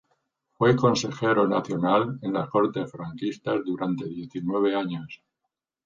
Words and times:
Fue 0.53 0.75
consejero 0.75 1.47
nacional 1.47 2.17
en 2.23 2.33
las 2.33 2.49
Cortes 2.49 2.89
franquistas 2.89 3.61
durante 3.63 4.05
diecinueve 4.09 4.75
años. 4.75 5.21